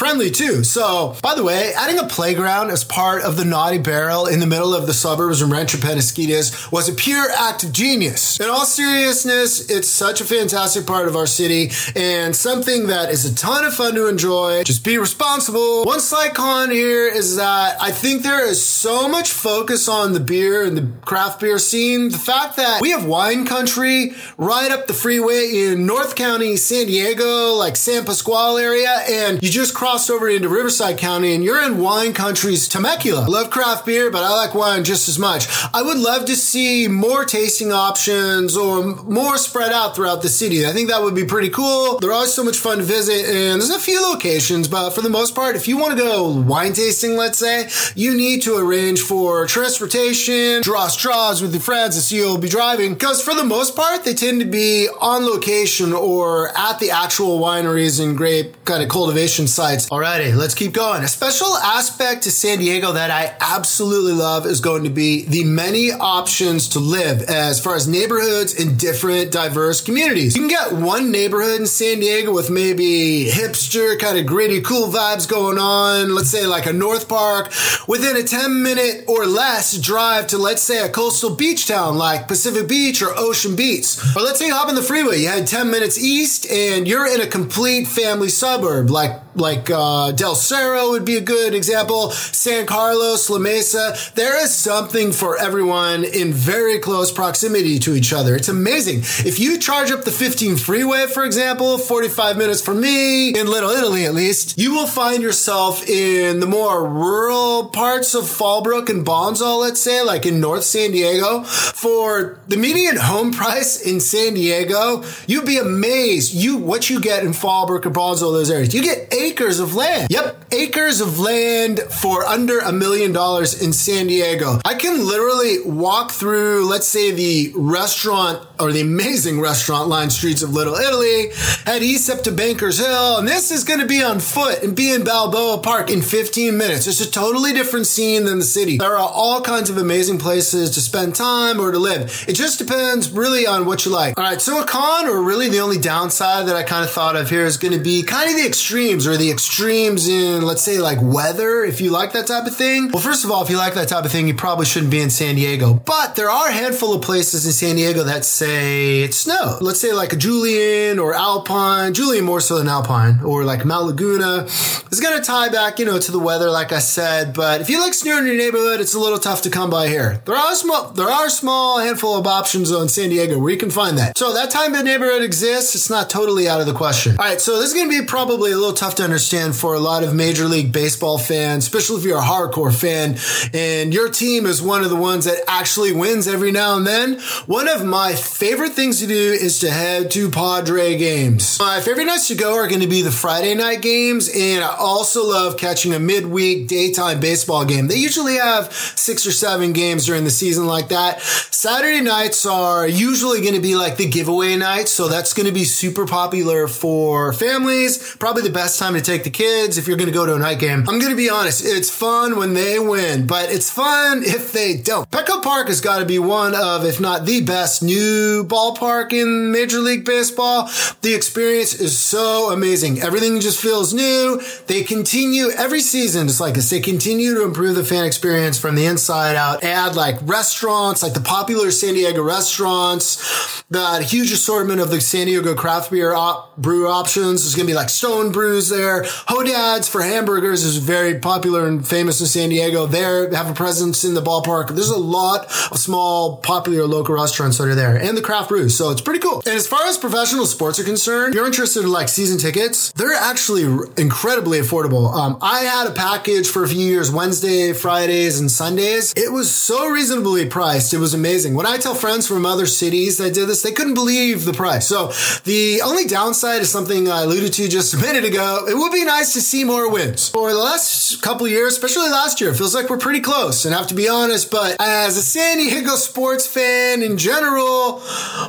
friendly 0.00 0.30
too. 0.30 0.64
So, 0.64 1.14
by 1.22 1.34
the 1.34 1.44
way, 1.44 1.74
adding 1.76 1.98
a 1.98 2.06
playground 2.06 2.70
as 2.70 2.84
part 2.84 3.20
of 3.22 3.36
the 3.36 3.44
Naughty 3.44 3.76
Barrel 3.76 4.26
in 4.26 4.40
the 4.40 4.46
middle 4.46 4.74
of 4.74 4.86
the 4.86 4.94
suburbs 4.94 5.42
in 5.42 5.50
Rancho 5.50 5.76
Penasquitos 5.76 6.72
was 6.72 6.88
a 6.88 6.94
pure 6.94 7.28
act 7.36 7.64
of 7.64 7.72
genius. 7.72 8.40
In 8.40 8.48
all 8.48 8.64
seriousness, 8.64 9.68
it's 9.68 9.88
such 9.88 10.22
a 10.22 10.24
fantastic 10.24 10.86
part 10.86 11.06
of 11.06 11.16
our 11.16 11.26
city 11.26 11.70
and 11.94 12.34
something 12.34 12.86
that 12.86 13.10
is 13.10 13.26
a 13.26 13.34
ton 13.34 13.66
of 13.66 13.74
fun 13.74 13.94
to 13.96 14.08
enjoy. 14.08 14.62
Just 14.64 14.86
be 14.86 14.96
responsible. 14.96 15.84
One 15.84 16.00
slight 16.00 16.32
con 16.32 16.70
here 16.70 17.06
is 17.06 17.36
that 17.36 17.76
I 17.78 17.90
think 17.90 18.22
there 18.22 18.46
is 18.46 18.64
so 18.64 19.06
much 19.06 19.32
focus 19.32 19.86
on 19.86 20.14
the 20.14 20.20
beer 20.20 20.64
and 20.64 20.78
the 20.78 20.88
craft 21.04 21.40
beer 21.40 21.58
scene. 21.58 22.08
The 22.08 22.16
fact 22.16 22.56
that 22.56 22.80
we 22.80 22.92
have 22.92 23.04
wine 23.04 23.44
country 23.44 24.14
right 24.38 24.70
up 24.70 24.86
the 24.86 24.94
freeway 24.94 25.50
in 25.66 25.84
North 25.84 26.16
County, 26.16 26.56
San 26.56 26.86
Diego, 26.86 27.52
like 27.52 27.76
San 27.76 28.06
Pasqual 28.06 28.56
area, 28.56 29.02
and 29.06 29.42
you 29.42 29.50
just 29.50 29.74
cross 29.74 29.89
over 29.90 30.28
into 30.28 30.48
Riverside 30.48 30.98
County 30.98 31.34
and 31.34 31.42
you're 31.42 31.60
in 31.64 31.78
wine 31.78 32.12
country's 32.12 32.68
Temecula. 32.68 33.26
Love 33.28 33.50
craft 33.50 33.84
beer, 33.84 34.08
but 34.08 34.22
I 34.22 34.30
like 34.36 34.54
wine 34.54 34.84
just 34.84 35.08
as 35.08 35.18
much. 35.18 35.48
I 35.74 35.82
would 35.82 35.98
love 35.98 36.26
to 36.26 36.36
see 36.36 36.86
more 36.86 37.24
tasting 37.24 37.72
options 37.72 38.56
or 38.56 38.84
more 38.84 39.36
spread 39.36 39.72
out 39.72 39.96
throughout 39.96 40.22
the 40.22 40.28
city. 40.28 40.64
I 40.64 40.72
think 40.72 40.90
that 40.90 41.02
would 41.02 41.16
be 41.16 41.24
pretty 41.24 41.50
cool. 41.50 41.98
They're 41.98 42.12
always 42.12 42.32
so 42.32 42.44
much 42.44 42.56
fun 42.56 42.78
to 42.78 42.84
visit, 42.84 43.26
and 43.26 43.60
there's 43.60 43.70
a 43.70 43.80
few 43.80 44.00
locations, 44.00 44.68
but 44.68 44.90
for 44.90 45.02
the 45.02 45.10
most 45.10 45.34
part, 45.34 45.56
if 45.56 45.66
you 45.66 45.76
want 45.76 45.90
to 45.90 45.98
go 45.98 46.30
wine 46.30 46.72
tasting, 46.72 47.16
let's 47.16 47.38
say, 47.38 47.68
you 47.96 48.14
need 48.14 48.42
to 48.42 48.56
arrange 48.56 49.00
for 49.00 49.44
transportation, 49.46 50.62
draw 50.62 50.86
straws 50.86 51.42
with 51.42 51.52
your 51.52 51.60
friends 51.60 51.96
as 51.96 52.12
you'll 52.12 52.38
be 52.38 52.48
driving, 52.48 52.94
because 52.94 53.20
for 53.20 53.34
the 53.34 53.44
most 53.44 53.74
part, 53.74 54.04
they 54.04 54.14
tend 54.14 54.40
to 54.40 54.46
be 54.46 54.88
on 55.00 55.24
location 55.24 55.92
or 55.92 56.56
at 56.56 56.78
the 56.78 56.92
actual 56.92 57.40
wineries 57.40 58.00
and 58.00 58.16
grape 58.16 58.64
kind 58.64 58.84
of 58.84 58.88
cultivation 58.88 59.48
sites. 59.48 59.69
Alrighty, 59.78 60.34
let's 60.34 60.54
keep 60.54 60.72
going. 60.72 61.02
A 61.02 61.08
special 61.08 61.54
aspect 61.56 62.24
to 62.24 62.30
San 62.30 62.58
Diego 62.58 62.92
that 62.92 63.10
I 63.10 63.36
absolutely 63.40 64.12
love 64.12 64.46
is 64.46 64.60
going 64.60 64.84
to 64.84 64.90
be 64.90 65.24
the 65.26 65.44
many 65.44 65.92
options 65.92 66.68
to 66.70 66.80
live 66.80 67.22
as 67.22 67.60
far 67.60 67.76
as 67.76 67.86
neighborhoods 67.86 68.54
in 68.54 68.76
different 68.76 69.30
diverse 69.30 69.80
communities. 69.80 70.34
You 70.34 70.42
can 70.42 70.48
get 70.48 70.72
one 70.72 71.12
neighborhood 71.12 71.60
in 71.60 71.66
San 71.66 72.00
Diego 72.00 72.32
with 72.32 72.50
maybe 72.50 73.28
hipster, 73.30 73.98
kind 73.98 74.18
of 74.18 74.26
gritty, 74.26 74.60
cool 74.60 74.88
vibes 74.88 75.28
going 75.28 75.58
on. 75.58 76.14
Let's 76.14 76.30
say 76.30 76.46
like 76.46 76.66
a 76.66 76.72
North 76.72 77.08
Park 77.08 77.52
within 77.86 78.16
a 78.16 78.22
10 78.22 78.62
minute 78.62 79.04
or 79.06 79.26
less 79.26 79.78
drive 79.80 80.26
to 80.28 80.38
let's 80.38 80.62
say 80.62 80.84
a 80.84 80.88
coastal 80.88 81.34
beach 81.34 81.66
town 81.66 81.96
like 81.96 82.26
Pacific 82.26 82.68
Beach 82.68 83.02
or 83.02 83.16
Ocean 83.16 83.54
Beach. 83.54 83.96
Or 84.16 84.22
let's 84.22 84.38
say 84.38 84.46
you 84.46 84.54
hop 84.54 84.68
in 84.68 84.74
the 84.74 84.82
freeway. 84.82 85.18
You 85.20 85.28
head 85.28 85.46
10 85.46 85.70
minutes 85.70 85.98
east 85.98 86.50
and 86.50 86.88
you're 86.88 87.06
in 87.06 87.20
a 87.20 87.26
complete 87.26 87.86
family 87.86 88.28
suburb 88.28 88.90
like 88.90 89.20
like 89.34 89.70
uh, 89.70 90.12
Del 90.12 90.34
Cerro 90.34 90.90
would 90.90 91.04
be 91.04 91.16
a 91.16 91.20
good 91.20 91.54
example. 91.54 92.10
San 92.10 92.66
Carlos, 92.66 93.28
La 93.30 93.38
Mesa. 93.38 93.96
There 94.14 94.42
is 94.42 94.54
something 94.54 95.12
for 95.12 95.38
everyone 95.38 96.04
in 96.04 96.32
very 96.32 96.78
close 96.78 97.12
proximity 97.12 97.78
to 97.80 97.94
each 97.94 98.12
other. 98.12 98.34
It's 98.34 98.48
amazing. 98.48 99.00
If 99.26 99.38
you 99.38 99.58
charge 99.58 99.90
up 99.90 100.04
the 100.04 100.10
15 100.10 100.56
freeway, 100.56 101.06
for 101.06 101.24
example, 101.24 101.78
45 101.78 102.36
minutes 102.36 102.60
from 102.60 102.80
me, 102.80 103.30
in 103.30 103.46
Little 103.46 103.70
Italy 103.70 104.04
at 104.04 104.14
least, 104.14 104.58
you 104.58 104.74
will 104.74 104.86
find 104.86 105.22
yourself 105.22 105.88
in 105.88 106.40
the 106.40 106.46
more 106.46 106.86
rural 106.88 107.68
parts 107.68 108.14
of 108.14 108.24
Fallbrook 108.24 108.88
and 108.88 109.04
Bonsall, 109.04 109.60
let's 109.60 109.80
say, 109.80 110.02
like 110.02 110.26
in 110.26 110.40
North 110.40 110.64
San 110.64 110.90
Diego. 110.92 111.42
For 111.42 112.38
the 112.48 112.56
median 112.56 112.96
home 112.96 113.32
price 113.40 113.80
in 113.80 114.00
San 114.00 114.34
Diego, 114.34 115.04
you'd 115.26 115.46
be 115.46 115.58
amazed 115.58 116.34
you 116.34 116.56
what 116.56 116.90
you 116.90 117.00
get 117.00 117.24
in 117.24 117.30
Fallbrook 117.30 117.86
or 117.86 117.90
Bonsall, 117.90 118.32
those 118.32 118.50
areas. 118.50 118.74
You 118.74 118.82
get 118.82 119.08
acres 119.20 119.60
of 119.60 119.74
land. 119.74 120.08
Yep, 120.10 120.44
acres 120.52 121.00
of 121.00 121.18
land 121.18 121.80
for 121.80 122.24
under 122.24 122.58
a 122.58 122.72
million 122.72 123.12
dollars 123.12 123.60
in 123.62 123.72
San 123.72 124.06
Diego. 124.06 124.60
I 124.64 124.74
can 124.74 125.06
literally 125.06 125.60
walk 125.62 126.10
through, 126.10 126.66
let's 126.66 126.88
say, 126.88 127.10
the 127.12 127.52
restaurant 127.54 128.46
or 128.58 128.72
the 128.72 128.80
amazing 128.80 129.40
restaurant 129.40 129.88
lined 129.88 130.12
streets 130.12 130.42
of 130.42 130.52
Little 130.52 130.74
Italy, 130.74 131.30
head 131.64 131.82
east 131.82 132.10
up 132.10 132.22
to 132.22 132.32
Bankers 132.32 132.78
Hill, 132.78 133.18
and 133.18 133.26
this 133.26 133.50
is 133.50 133.64
going 133.64 133.80
to 133.80 133.86
be 133.86 134.02
on 134.02 134.20
foot 134.20 134.62
and 134.62 134.76
be 134.76 134.92
in 134.92 135.04
Balboa 135.04 135.58
Park 135.58 135.90
in 135.90 136.02
15 136.02 136.56
minutes. 136.56 136.86
It's 136.86 137.00
a 137.00 137.10
totally 137.10 137.52
different 137.52 137.86
scene 137.86 138.24
than 138.24 138.38
the 138.38 138.44
city. 138.44 138.78
There 138.78 138.96
are 138.96 138.98
all 138.98 139.40
kinds 139.40 139.70
of 139.70 139.78
amazing 139.78 140.18
places 140.18 140.70
to 140.72 140.80
spend 140.80 141.14
time 141.14 141.58
or 141.58 141.72
to 141.72 141.78
live. 141.78 142.24
It 142.28 142.34
just 142.34 142.58
depends 142.58 143.10
really 143.10 143.46
on 143.46 143.64
what 143.64 143.84
you 143.84 143.92
like. 143.92 144.18
All 144.18 144.24
right, 144.24 144.40
so 144.40 144.60
a 144.60 144.66
con 144.66 145.08
or 145.08 145.22
really 145.22 145.48
the 145.48 145.60
only 145.60 145.78
downside 145.78 146.46
that 146.46 146.56
I 146.56 146.62
kind 146.62 146.84
of 146.84 146.90
thought 146.90 147.16
of 147.16 147.30
here 147.30 147.44
is 147.44 147.56
going 147.56 147.74
to 147.74 147.80
be 147.80 148.02
kind 148.02 148.30
of 148.30 148.36
the 148.36 148.46
extremes 148.46 149.06
or 149.10 149.16
the 149.16 149.30
extremes 149.30 150.08
in, 150.08 150.42
let's 150.42 150.62
say, 150.62 150.78
like 150.78 150.98
weather, 151.02 151.64
if 151.64 151.80
you 151.80 151.90
like 151.90 152.12
that 152.12 152.26
type 152.26 152.46
of 152.46 152.56
thing. 152.56 152.90
Well, 152.92 153.02
first 153.02 153.24
of 153.24 153.30
all, 153.30 153.42
if 153.42 153.50
you 153.50 153.56
like 153.56 153.74
that 153.74 153.88
type 153.88 154.04
of 154.04 154.12
thing, 154.12 154.28
you 154.28 154.34
probably 154.34 154.66
shouldn't 154.66 154.90
be 154.90 155.00
in 155.00 155.10
San 155.10 155.34
Diego. 155.34 155.74
But 155.74 156.16
there 156.16 156.30
are 156.30 156.48
a 156.48 156.52
handful 156.52 156.94
of 156.94 157.02
places 157.02 157.44
in 157.46 157.52
San 157.52 157.76
Diego 157.76 158.04
that 158.04 158.24
say 158.24 159.02
it 159.02 159.14
snow. 159.14 159.58
Let's 159.60 159.80
say 159.80 159.92
like 159.92 160.16
Julian 160.16 160.98
or 160.98 161.14
Alpine, 161.14 161.92
Julian 161.92 162.24
more 162.24 162.40
so 162.40 162.58
than 162.58 162.68
Alpine, 162.68 163.20
or 163.22 163.44
like 163.44 163.64
Mount 163.64 163.86
Laguna. 163.86 164.44
It's 164.44 165.00
going 165.00 165.18
to 165.18 165.24
tie 165.24 165.48
back, 165.48 165.78
you 165.78 165.84
know, 165.84 165.98
to 165.98 166.12
the 166.12 166.18
weather, 166.18 166.50
like 166.50 166.72
I 166.72 166.78
said. 166.78 167.34
But 167.34 167.60
if 167.60 167.70
you 167.70 167.80
like 167.80 167.94
snow 167.94 168.18
in 168.18 168.26
your 168.26 168.36
neighborhood, 168.36 168.80
it's 168.80 168.94
a 168.94 168.98
little 168.98 169.18
tough 169.18 169.42
to 169.42 169.50
come 169.50 169.70
by 169.70 169.88
here. 169.88 170.20
There 170.24 170.36
are 170.36 170.54
small, 170.54 170.90
there 170.90 171.08
are 171.08 171.28
small 171.28 171.78
handful 171.78 172.16
of 172.16 172.26
options 172.26 172.72
on 172.72 172.88
San 172.88 173.10
Diego 173.10 173.38
where 173.38 173.50
you 173.50 173.58
can 173.58 173.70
find 173.70 173.98
that. 173.98 174.16
So 174.16 174.32
that 174.34 174.50
type 174.50 174.72
of 174.72 174.84
neighborhood 174.84 175.22
exists. 175.22 175.74
It's 175.74 175.90
not 175.90 176.10
totally 176.10 176.48
out 176.48 176.60
of 176.60 176.66
the 176.66 176.74
question. 176.74 177.16
All 177.18 177.24
right, 177.24 177.40
so 177.40 177.58
this 177.58 177.68
is 177.68 177.74
going 177.74 177.90
to 177.90 178.00
be 178.00 178.06
probably 178.06 178.52
a 178.52 178.56
little 178.56 178.74
tough 178.74 178.96
to 179.00 179.04
understand 179.04 179.56
for 179.56 179.72
a 179.74 179.78
lot 179.80 180.04
of 180.04 180.14
Major 180.14 180.44
League 180.44 180.72
Baseball 180.72 181.16
fans, 181.16 181.64
especially 181.64 181.96
if 181.96 182.04
you're 182.04 182.18
a 182.18 182.22
hardcore 182.22 182.74
fan 182.74 183.16
and 183.54 183.94
your 183.94 184.10
team 184.10 184.44
is 184.44 184.60
one 184.60 184.84
of 184.84 184.90
the 184.90 184.96
ones 184.96 185.24
that 185.24 185.38
actually 185.48 185.92
wins 185.92 186.28
every 186.28 186.52
now 186.52 186.76
and 186.76 186.86
then. 186.86 187.18
One 187.46 187.66
of 187.66 187.82
my 187.82 188.14
favorite 188.14 188.72
things 188.72 189.00
to 189.00 189.06
do 189.06 189.32
is 189.32 189.58
to 189.60 189.70
head 189.70 190.10
to 190.12 190.30
Padre 190.30 190.98
games. 190.98 191.58
My 191.58 191.80
favorite 191.80 192.04
nights 192.04 192.28
to 192.28 192.34
go 192.34 192.54
are 192.54 192.68
going 192.68 192.82
to 192.82 192.86
be 192.86 193.00
the 193.00 193.10
Friday 193.10 193.54
night 193.54 193.80
games, 193.80 194.28
and 194.34 194.62
I 194.62 194.76
also 194.76 195.26
love 195.26 195.56
catching 195.56 195.94
a 195.94 195.98
midweek 195.98 196.68
daytime 196.68 197.20
baseball 197.20 197.64
game. 197.64 197.88
They 197.88 197.96
usually 197.96 198.36
have 198.36 198.72
six 198.72 199.26
or 199.26 199.32
seven 199.32 199.72
games 199.72 200.04
during 200.04 200.24
the 200.24 200.30
season 200.30 200.66
like 200.66 200.88
that. 200.88 201.22
Saturday 201.22 202.00
nights 202.00 202.44
are 202.44 202.86
usually 202.86 203.40
going 203.40 203.54
to 203.54 203.60
be 203.60 203.76
like 203.76 203.96
the 203.96 204.08
giveaway 204.08 204.56
nights, 204.56 204.90
so 204.90 205.08
that's 205.08 205.32
going 205.32 205.46
to 205.46 205.52
be 205.52 205.64
super 205.64 206.06
popular 206.06 206.68
for 206.68 207.32
families. 207.32 208.16
Probably 208.16 208.42
the 208.42 208.50
best 208.50 208.78
time 208.78 208.89
to 208.94 209.00
take 209.00 209.24
the 209.24 209.30
kids 209.30 209.78
if 209.78 209.86
you're 209.86 209.96
going 209.96 210.08
to 210.08 210.14
go 210.14 210.26
to 210.26 210.34
a 210.34 210.38
night 210.38 210.58
game. 210.58 210.80
I'm 210.80 210.98
going 210.98 211.10
to 211.10 211.16
be 211.16 211.30
honest, 211.30 211.64
it's 211.64 211.90
fun 211.90 212.36
when 212.36 212.54
they 212.54 212.78
win, 212.78 213.26
but 213.26 213.50
it's 213.50 213.70
fun 213.70 214.22
if 214.24 214.52
they 214.52 214.76
don't. 214.76 215.10
Petco 215.10 215.42
Park 215.42 215.68
has 215.68 215.80
got 215.80 215.98
to 215.98 216.06
be 216.06 216.18
one 216.18 216.54
of, 216.54 216.84
if 216.84 217.00
not 217.00 217.26
the 217.26 217.42
best 217.42 217.82
new 217.82 218.44
ballpark 218.44 219.12
in 219.12 219.52
Major 219.52 219.78
League 219.78 220.04
Baseball. 220.04 220.68
The 221.02 221.14
experience 221.14 221.74
is 221.74 221.98
so 221.98 222.52
amazing. 222.52 223.00
Everything 223.00 223.40
just 223.40 223.60
feels 223.60 223.92
new. 223.92 224.40
They 224.66 224.82
continue 224.82 225.50
every 225.50 225.80
season, 225.80 226.28
just 226.28 226.40
like 226.40 226.54
this, 226.54 226.70
they 226.70 226.80
continue 226.80 227.34
to 227.34 227.44
improve 227.44 227.76
the 227.76 227.84
fan 227.84 228.04
experience 228.04 228.58
from 228.58 228.74
the 228.74 228.86
inside 228.86 229.36
out. 229.36 229.62
Add 229.62 229.94
like 229.96 230.16
restaurants, 230.22 231.02
like 231.02 231.14
the 231.14 231.20
popular 231.20 231.70
San 231.70 231.94
Diego 231.94 232.22
restaurants, 232.22 233.62
the 233.70 234.02
huge 234.02 234.32
assortment 234.32 234.80
of 234.80 234.90
the 234.90 235.00
San 235.00 235.26
Diego 235.26 235.54
craft 235.54 235.90
beer 235.90 236.14
op- 236.14 236.56
brew 236.56 236.88
options. 236.88 237.42
There's 237.42 237.54
going 237.54 237.66
to 237.66 237.70
be 237.70 237.76
like 237.76 237.88
Stone 237.90 238.32
Brews 238.32 238.68
there. 238.68 238.79
Hodad's 239.28 239.88
for 239.88 240.02
hamburgers 240.02 240.64
is 240.64 240.76
very 240.78 241.18
popular 241.18 241.66
and 241.66 241.86
famous 241.86 242.20
in 242.20 242.26
San 242.26 242.48
Diego. 242.48 242.86
There 242.86 243.32
have 243.34 243.50
a 243.50 243.54
presence 243.54 244.04
in 244.04 244.14
the 244.14 244.22
ballpark. 244.22 244.68
There's 244.68 244.90
a 244.90 244.98
lot 244.98 245.46
of 245.70 245.78
small, 245.78 246.38
popular 246.38 246.86
local 246.86 247.14
restaurants 247.14 247.58
that 247.58 247.68
are 247.68 247.74
there 247.74 247.96
and 247.96 248.16
the 248.16 248.22
craft 248.22 248.48
brews. 248.48 248.76
So 248.76 248.90
it's 248.90 249.00
pretty 249.00 249.20
cool. 249.20 249.42
And 249.46 249.54
as 249.54 249.66
far 249.66 249.86
as 249.86 249.98
professional 249.98 250.46
sports 250.46 250.78
are 250.78 250.84
concerned, 250.84 251.34
if 251.34 251.36
you're 251.36 251.46
interested 251.46 251.84
in 251.84 251.90
like 251.90 252.08
season 252.08 252.38
tickets. 252.38 252.92
They're 252.92 253.12
actually 253.14 253.62
incredibly 253.96 254.58
affordable. 254.60 255.12
Um, 255.12 255.38
I 255.40 255.60
had 255.60 255.86
a 255.86 255.92
package 255.92 256.48
for 256.48 256.64
a 256.64 256.68
few 256.68 256.84
years, 256.84 257.10
Wednesday, 257.10 257.72
Fridays, 257.72 258.40
and 258.40 258.50
Sundays. 258.50 259.12
It 259.16 259.32
was 259.32 259.54
so 259.54 259.88
reasonably 259.88 260.46
priced. 260.46 260.92
It 260.94 260.98
was 260.98 261.14
amazing. 261.14 261.54
When 261.54 261.66
I 261.66 261.78
tell 261.78 261.94
friends 261.94 262.26
from 262.26 262.46
other 262.46 262.66
cities 262.66 263.18
that 263.18 263.34
did 263.34 263.48
this, 263.48 263.62
they 263.62 263.72
couldn't 263.72 263.94
believe 263.94 264.44
the 264.44 264.52
price. 264.52 264.86
So 264.86 265.12
the 265.44 265.82
only 265.82 266.06
downside 266.06 266.62
is 266.62 266.70
something 266.70 267.08
I 267.08 267.22
alluded 267.22 267.52
to 267.54 267.68
just 267.68 267.94
a 267.94 267.98
minute 267.98 268.24
ago. 268.24 268.66
It 268.70 268.76
would 268.76 268.92
be 268.92 269.04
nice 269.04 269.32
to 269.32 269.40
see 269.40 269.64
more 269.64 269.90
wins. 269.90 270.28
For 270.28 270.52
the 270.52 270.58
last 270.58 271.20
couple 271.22 271.48
years, 271.48 271.72
especially 271.72 272.08
last 272.08 272.40
year, 272.40 272.50
it 272.50 272.56
feels 272.56 272.72
like 272.72 272.88
we're 272.88 272.98
pretty 272.98 273.20
close. 273.20 273.64
And 273.64 273.74
I 273.74 273.78
have 273.78 273.88
to 273.88 273.96
be 273.96 274.08
honest, 274.08 274.48
but 274.48 274.76
as 274.78 275.16
a 275.16 275.22
San 275.22 275.56
Diego 275.56 275.96
sports 275.96 276.46
fan 276.46 277.02
in 277.02 277.18
general, 277.18 278.00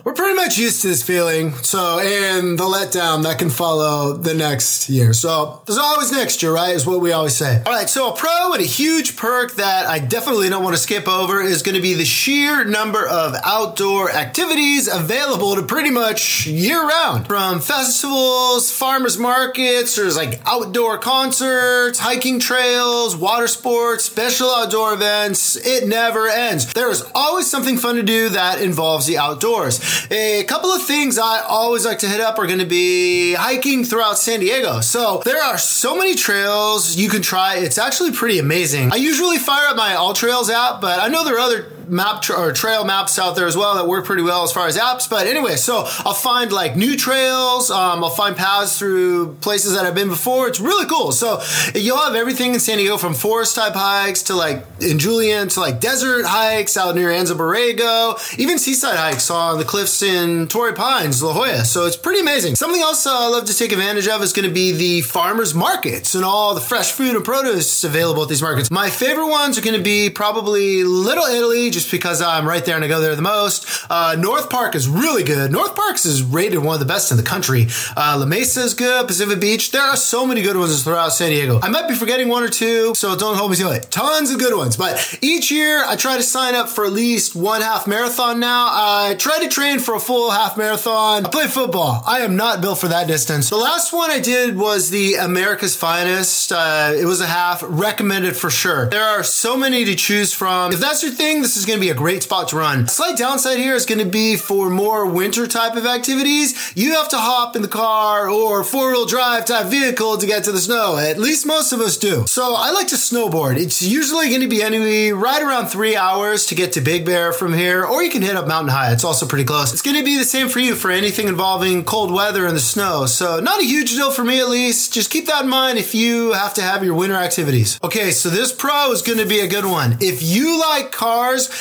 we're 0.06 0.14
pretty 0.14 0.36
much 0.36 0.60
used 0.60 0.84
to 0.84 0.90
this 0.90 1.02
feeling. 1.02 1.54
So, 1.64 1.98
and 1.98 2.60
the 2.60 2.66
letdown 2.66 3.24
that 3.24 3.40
can 3.40 3.50
follow 3.50 4.14
the 4.14 4.36
next 4.36 4.90
year. 4.90 5.14
So 5.14 5.64
there's 5.66 5.80
always 5.80 6.12
next 6.12 6.44
year, 6.44 6.54
right? 6.54 6.76
Is 6.76 6.86
what 6.86 7.02
we 7.02 7.14
always 7.14 7.36
say. 7.36 7.64
All 7.66 7.74
right. 7.74 7.90
So 7.90 8.14
a 8.14 8.16
pro 8.16 8.54
and 8.54 8.62
a 8.62 8.66
huge 8.68 9.18
perk 9.18 9.56
that 9.56 9.88
I 9.88 9.98
definitely 9.98 10.50
don't 10.50 10.64
want 10.64 10.76
to 10.76 10.82
skip 10.82 11.08
over 11.08 11.42
is 11.42 11.64
going 11.64 11.76
to 11.76 11.82
be 11.82 11.96
the 11.96 12.06
sheer 12.06 12.64
number 12.64 13.08
of 13.08 13.34
outdoor 13.44 14.12
activities 14.12 14.88
available 14.88 15.56
to 15.56 15.64
pretty 15.64 15.90
much 15.90 16.46
year 16.46 16.88
round 16.88 17.26
from 17.26 17.60
festivals, 17.60 18.70
farmers 18.72 19.18
markets, 19.18 19.98
there's 20.12 20.30
like 20.30 20.42
outdoor 20.46 20.98
concerts, 20.98 21.98
hiking 22.00 22.40
trails, 22.40 23.16
water 23.16 23.48
sports, 23.48 24.04
special 24.04 24.50
outdoor 24.50 24.94
events. 24.94 25.56
It 25.56 25.88
never 25.88 26.28
ends. 26.28 26.74
There 26.74 26.90
is 26.90 27.10
always 27.16 27.50
something 27.50 27.78
fun 27.78 27.96
to 27.96 28.04
do 28.04 28.30
that 28.30 28.62
involves 28.62 29.06
the 29.06 29.18
outdoors. 29.18 29.80
A 30.12 30.44
couple 30.44 30.70
of 30.70 30.84
things 30.84 31.18
I 31.18 31.42
always 31.48 31.86
like 31.86 32.00
to 32.00 32.08
hit 32.08 32.20
up 32.20 32.38
are 32.40 32.48
going 32.48 32.60
to 32.60 32.66
be 32.66 33.34
hiking 33.36 33.86
throughout 33.86 34.18
San 34.18 34.42
Diego. 34.42 34.82
So 34.82 35.22
there 35.24 35.42
are 35.42 35.58
so 35.58 35.96
many 35.98 36.16
trails 36.16 36.98
you 36.98 37.08
can 37.08 37.22
try. 37.22 37.58
It's 37.58 37.78
actually 37.78 38.12
pretty 38.12 38.40
amazing. 38.40 38.92
I 38.92 38.98
usually 38.98 39.38
fire 39.38 39.70
up 39.70 39.78
my 39.78 39.94
AllTrails 39.94 40.50
app, 40.50 40.82
but 40.82 41.00
I 41.00 41.08
know 41.08 41.24
there 41.24 41.36
are 41.36 41.40
other 41.40 41.72
map 41.92 42.22
tra- 42.22 42.40
or 42.40 42.54
trail 42.54 42.86
maps 42.86 43.20
out 43.20 43.36
there 43.36 43.46
as 43.46 43.58
well 43.58 43.76
that 43.76 43.88
work 43.88 44.06
pretty 44.06 44.24
well 44.24 44.44
as 44.44 44.52
far 44.52 44.68
as 44.68 44.78
apps. 44.78 45.10
But 45.10 45.28
anyway, 45.28 45.58
so 45.58 45.84
I'll 46.00 46.14
find 46.14 46.52
like 46.52 46.76
new 46.76 46.96
trails. 46.98 47.70
Um, 47.70 48.04
I'll 48.04 48.10
find 48.10 48.36
paths 48.36 48.80
through 48.80 49.34
places 49.36 49.74
that 49.76 49.86
I've 49.86 49.96
been 49.96 50.08
before. 50.08 50.48
It's 50.48 50.60
really 50.60 50.88
cool. 50.88 51.12
So 51.12 51.42
you'll 51.76 51.98
have 51.98 52.16
everything 52.16 52.54
in 52.54 52.60
San 52.60 52.78
Diego 52.78 52.98
from 52.98 53.14
forest 53.14 53.56
type 53.56 53.74
hikes 53.74 54.24
to 54.24 54.36
like 54.36 54.66
in 54.80 54.98
Julian 54.98 55.50
to 55.50 55.60
like 55.60 55.80
desert 55.80 56.26
hikes 56.26 56.78
out 56.78 56.96
near 56.96 57.10
Anza 57.10 57.36
Borrego, 57.36 58.40
even 58.40 58.58
seaside 58.58 58.98
hikes 58.98 59.30
on 59.30 59.58
the 59.58 59.66
cliffs 59.66 60.02
in 60.02 60.48
Torrey 60.48 60.74
Pines, 60.74 61.22
La 61.22 61.34
Jolla. 61.34 61.66
So 61.66 61.86
it's 61.86 61.98
pretty 61.98 62.22
amazing. 62.22 62.56
Something 62.56 62.82
else 62.82 63.06
I 63.06 63.28
love 63.28 63.46
to 63.46 63.58
take 63.58 63.72
advantage 63.72 64.08
of 64.08 64.22
is 64.22 64.32
going 64.32 64.48
to 64.48 64.54
be 64.54 64.72
the 64.72 65.02
farmers 65.02 65.54
markets 65.54 66.16
and 66.16 66.24
all 66.24 66.56
the 66.56 66.62
fresh 66.62 66.92
food 66.94 67.16
and 67.16 67.26
produce 67.26 67.84
available 67.84 68.24
at 68.24 68.30
these 68.30 68.42
markets. 68.42 68.72
My 68.72 68.90
favorite 68.90 69.28
ones 69.28 69.58
are 69.58 69.62
going 69.62 69.78
to 69.78 69.84
be 69.84 70.10
probably 70.10 70.84
Little 70.84 71.26
Italy, 71.26 71.70
just 71.82 71.92
because 71.92 72.22
I'm 72.22 72.48
right 72.48 72.64
there 72.64 72.76
and 72.76 72.86
I 72.86 72.88
go 72.88 73.02
there 73.02 73.16
the 73.16 73.24
most. 73.24 73.66
Uh, 73.90 74.16
North 74.18 74.50
Park 74.52 74.76
is 74.76 74.88
really 74.88 75.24
good. 75.24 75.52
North 75.52 75.76
Park's 75.76 76.06
is 76.06 76.22
rated 76.22 76.60
one 76.60 76.76
of 76.76 76.80
the 76.80 76.86
best 76.86 77.10
in 77.10 77.18
the 77.18 77.24
country. 77.24 77.68
Uh, 77.98 78.18
La 78.20 78.26
Mesa 78.26 78.62
is 78.62 78.76
good. 78.76 79.08
Pacific 79.08 79.40
Beach. 79.40 79.72
There 79.72 79.82
are 79.82 79.96
so 79.96 80.28
many 80.28 80.44
good 80.44 80.56
ones 80.56 80.84
throughout 80.84 81.10
San 81.10 81.32
Diego. 81.32 81.60
I 81.64 81.70
might 81.70 81.88
be 81.88 81.96
forgetting 81.96 82.28
one 82.28 82.44
or 82.44 82.50
two, 82.50 82.94
so 82.94 83.16
don't 83.16 83.36
hold 83.36 83.50
me 83.52 83.58
to 83.58 83.72
it. 83.72 83.90
Tons 83.90 84.32
of 84.32 84.38
good 84.40 84.56
ones. 84.56 84.78
But 84.78 85.18
each 85.22 85.50
year 85.52 85.84
I 85.84 85.96
try 85.96 86.18
to 86.18 86.24
sign 86.24 86.54
up 86.54 86.70
for 86.70 86.86
at 86.86 86.94
least 86.94 87.36
one 87.36 87.62
half 87.62 87.88
marathon 87.88 88.40
now. 88.40 88.68
I 88.70 89.16
try 89.18 89.40
to 89.40 89.50
train 89.50 89.80
for 89.80 89.96
a 89.96 90.00
full 90.00 90.30
half 90.30 90.58
marathon. 90.58 91.26
I 91.26 91.30
play 91.30 91.48
football. 91.48 92.04
I 92.06 92.20
am 92.20 92.36
not 92.36 92.62
built 92.62 92.78
for 92.78 92.90
that 92.90 93.08
distance. 93.08 93.50
The 93.50 93.58
last 93.58 93.92
one 93.92 94.12
I 94.12 94.20
did 94.20 94.56
was 94.56 94.92
the 94.92 95.16
America's 95.16 95.76
Finest. 95.76 96.52
Uh, 96.52 96.94
it 96.96 97.06
was 97.06 97.22
a 97.22 97.28
half. 97.28 97.64
Recommended 97.68 98.38
for 98.38 98.52
sure. 98.52 98.88
There 98.90 99.04
are 99.04 99.24
so 99.24 99.58
many 99.58 99.84
to 99.86 99.96
choose 99.96 100.32
from. 100.32 100.74
If 100.74 100.80
that's 100.80 101.02
your 101.02 101.12
thing, 101.12 101.42
this 101.42 101.58
is 101.58 101.66
going 101.72 101.80
to 101.80 101.86
be 101.88 101.90
a 101.90 101.96
great 101.96 102.22
spot 102.22 102.50
to 102.50 102.58
run. 102.58 102.86
Slight 102.86 103.18
downside 103.18 103.58
here 103.58 103.76
is 103.76 103.86
going 103.86 104.00
to 104.00 104.06
be 104.06 104.36
for 104.36 104.70
more 104.70 105.06
winter 105.06 105.48
type 105.48 105.78
of 105.78 105.86
activities. 105.86 106.74
You 106.76 106.96
have 106.96 107.08
to 107.10 107.18
hop 107.18 107.56
in 107.56 107.62
the 107.62 107.70
car 107.70 108.28
or 108.28 108.66
four 108.66 108.92
wheel 108.92 109.06
drive 109.06 109.46
type 109.46 109.68
vehicle 109.68 110.18
to 110.18 110.28
get 110.28 110.44
to 110.44 110.52
the 110.52 110.60
snow. 110.60 110.98
At 110.98 111.18
least 111.18 111.46
most 111.46 111.72
of 111.72 111.80
us 111.80 111.96
do. 111.96 112.26
So 112.28 112.56
I 112.58 112.72
like 112.72 112.88
to 112.88 112.96
snowboard. 112.96 113.58
It's 113.58 113.82
usually 113.82 114.28
going 114.28 114.42
to 114.42 114.50
be 114.50 114.62
anyway 114.62 115.12
right 115.12 115.42
around 115.42 115.68
three 115.68 115.96
hours 115.96 116.46
to 116.48 116.56
get 116.56 116.74
to 116.74 116.82
Big 116.82 117.06
Bear 117.06 117.32
from 117.32 117.54
here, 117.54 117.86
or 117.86 118.04
you 118.04 118.12
can 118.12 118.22
hit 118.22 118.36
up 118.36 118.48
Mountain 118.48 118.74
High. 118.74 118.92
It's 118.92 119.06
also 119.06 119.26
pretty 119.26 119.46
close. 119.46 119.72
It's 119.72 119.82
going 119.82 119.98
to 119.98 120.04
be 120.04 120.18
the 120.18 120.26
same 120.26 120.50
for 120.50 120.60
you 120.60 120.76
for 120.76 120.92
anything 120.92 121.30
involving 121.30 121.86
cold 121.86 122.12
weather 122.12 122.46
and 122.46 122.56
the 122.56 122.60
snow. 122.60 123.06
So 123.06 123.40
not 123.40 123.62
a 123.62 123.66
huge 123.66 123.92
deal 123.92 124.12
for 124.12 124.26
me 124.26 124.42
at 124.42 124.50
least. 124.50 124.94
Just 124.94 125.10
keep 125.10 125.28
that 125.28 125.46
in 125.46 125.50
mind 125.50 125.78
if 125.78 125.96
you 125.96 126.34
have 126.34 126.54
to 126.56 126.62
have 126.62 126.84
your 126.84 126.96
winter 126.96 127.16
activities. 127.16 127.80
Okay, 127.82 128.12
so 128.12 128.28
this 128.28 128.52
pro 128.52 128.92
is 128.92 129.02
going 129.02 129.20
to 129.20 129.26
be 129.26 129.40
a 129.40 129.48
good 129.48 129.66
one. 129.66 129.98
If 130.02 130.22
you 130.22 130.60
like 130.60 130.92
cars, 130.92 131.61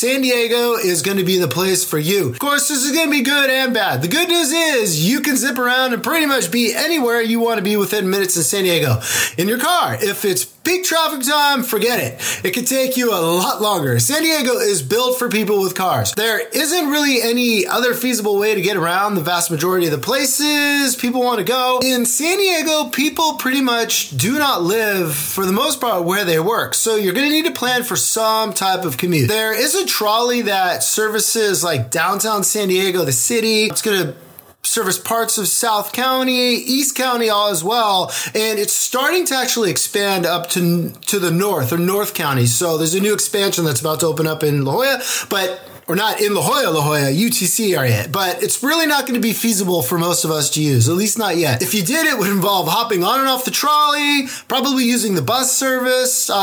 San 0.00 0.22
Diego 0.22 0.76
is 0.76 1.02
going 1.02 1.18
to 1.18 1.24
be 1.24 1.36
the 1.36 1.46
place 1.46 1.84
for 1.84 1.98
you. 1.98 2.30
Of 2.30 2.38
course, 2.38 2.68
this 2.68 2.86
is 2.86 2.92
going 2.92 3.08
to 3.08 3.10
be 3.10 3.20
good 3.20 3.50
and 3.50 3.74
bad. 3.74 4.00
The 4.00 4.08
good 4.08 4.28
news 4.28 4.50
is 4.50 5.06
you 5.06 5.20
can 5.20 5.36
zip 5.36 5.58
around 5.58 5.92
and 5.92 6.02
pretty 6.02 6.24
much 6.24 6.50
be 6.50 6.72
anywhere 6.74 7.20
you 7.20 7.38
want 7.38 7.58
to 7.58 7.62
be 7.62 7.76
within 7.76 8.08
minutes 8.08 8.34
in 8.34 8.42
San 8.42 8.64
Diego 8.64 9.02
in 9.36 9.46
your 9.46 9.58
car. 9.58 9.98
If 10.00 10.24
it's 10.24 10.46
peak 10.46 10.84
traffic 10.84 11.26
time, 11.26 11.62
forget 11.62 12.00
it. 12.00 12.46
It 12.46 12.52
could 12.52 12.66
take 12.66 12.96
you 12.96 13.10
a 13.10 13.20
lot 13.20 13.60
longer. 13.60 13.98
San 13.98 14.22
Diego 14.22 14.56
is 14.56 14.82
built 14.82 15.18
for 15.18 15.28
people 15.28 15.60
with 15.60 15.74
cars. 15.74 16.12
There 16.12 16.48
isn't 16.48 16.88
really 16.88 17.20
any 17.20 17.66
other 17.66 17.92
feasible 17.92 18.38
way 18.38 18.54
to 18.54 18.62
get 18.62 18.78
around 18.78 19.16
the 19.16 19.20
vast 19.20 19.50
majority 19.50 19.84
of 19.86 19.92
the 19.92 19.98
places 19.98 20.96
people 20.96 21.22
want 21.22 21.40
to 21.40 21.44
go. 21.44 21.80
In 21.82 22.06
San 22.06 22.38
Diego, 22.38 22.88
people 22.88 23.34
pretty 23.34 23.60
much 23.60 24.16
do 24.16 24.38
not 24.38 24.62
live, 24.62 25.14
for 25.14 25.44
the 25.44 25.52
most 25.52 25.78
part, 25.78 26.04
where 26.04 26.24
they 26.24 26.40
work. 26.40 26.74
So 26.74 26.96
you're 26.96 27.12
going 27.12 27.28
to 27.28 27.34
need 27.34 27.44
to 27.46 27.52
plan 27.52 27.82
for 27.82 27.96
some 27.96 28.54
type 28.54 28.86
of 28.86 28.96
commute. 28.96 29.28
There 29.28 29.52
is 29.52 29.74
a 29.74 29.89
trolley 29.90 30.42
that 30.42 30.84
services 30.84 31.64
like 31.64 31.90
downtown 31.90 32.44
San 32.44 32.68
Diego, 32.68 33.04
the 33.04 33.12
city. 33.12 33.64
It's 33.64 33.82
going 33.82 34.06
to 34.06 34.16
service 34.62 34.98
parts 34.98 35.36
of 35.36 35.48
South 35.48 35.92
County, 35.92 36.54
East 36.54 36.94
County 36.96 37.28
all 37.28 37.48
as 37.48 37.64
well, 37.64 38.12
and 38.34 38.58
it's 38.58 38.72
starting 38.72 39.26
to 39.26 39.34
actually 39.34 39.70
expand 39.70 40.24
up 40.24 40.48
to 40.50 40.90
to 40.90 41.18
the 41.18 41.30
north 41.30 41.72
or 41.72 41.78
North 41.78 42.14
County. 42.14 42.46
So 42.46 42.78
there's 42.78 42.94
a 42.94 43.00
new 43.00 43.12
expansion 43.12 43.64
that's 43.64 43.80
about 43.80 44.00
to 44.00 44.06
open 44.06 44.26
up 44.28 44.44
in 44.44 44.64
La 44.64 44.72
Jolla, 44.72 45.02
but 45.28 45.60
or 45.90 45.96
not 45.96 46.20
in 46.20 46.34
La 46.36 46.40
Jolla, 46.40 46.70
La 46.70 46.82
Jolla, 46.82 47.10
UTC 47.10 47.76
area, 47.76 48.06
but 48.08 48.40
it's 48.44 48.62
really 48.62 48.86
not 48.86 49.06
going 49.06 49.14
to 49.14 49.20
be 49.20 49.32
feasible 49.32 49.82
for 49.82 49.98
most 49.98 50.24
of 50.24 50.30
us 50.30 50.48
to 50.50 50.62
use, 50.62 50.88
at 50.88 50.94
least 50.94 51.18
not 51.18 51.36
yet. 51.36 51.62
If 51.62 51.74
you 51.74 51.82
did, 51.82 52.06
it 52.06 52.16
would 52.16 52.28
involve 52.28 52.68
hopping 52.68 53.02
on 53.02 53.18
and 53.18 53.28
off 53.28 53.44
the 53.44 53.50
trolley, 53.50 54.28
probably 54.46 54.84
using 54.84 55.16
the 55.16 55.22
bus 55.22 55.52
service, 55.52 56.30
uh, 56.30 56.34